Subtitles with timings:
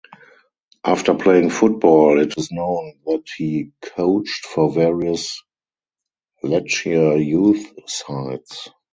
[0.83, 5.39] After playing football it is known that he coached for various
[6.43, 8.69] Lechia youth sides.